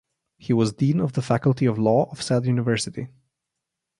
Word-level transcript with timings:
He 0.39 0.51
was 0.51 0.73
Dean 0.73 0.99
of 0.99 1.13
the 1.13 1.21
Faculty 1.21 1.67
of 1.67 1.77
Law 1.77 2.09
of 2.11 2.23
said 2.23 2.47
university. 2.47 3.09